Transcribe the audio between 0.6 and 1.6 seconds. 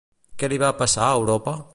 va passar a Europa?